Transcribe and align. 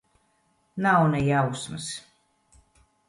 Nav 0.85 1.01
ne 1.11 1.19
jausmas. 1.27 1.87